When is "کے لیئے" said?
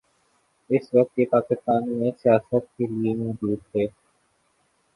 2.77-3.13